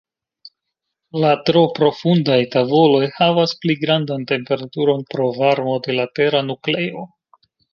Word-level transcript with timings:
La 1.23 1.33
tro 1.49 1.61
profundaj 1.79 2.37
tavoloj 2.57 3.03
havas 3.19 3.53
pli 3.65 3.77
grandan 3.83 4.25
temperaturon 4.35 5.05
pro 5.15 5.29
varmo 5.39 5.77
de 5.89 6.01
la 6.03 6.09
tera 6.21 6.43
nukleo. 6.51 7.07